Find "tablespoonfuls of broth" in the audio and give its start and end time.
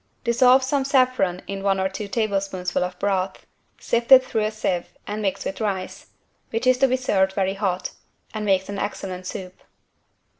2.07-3.45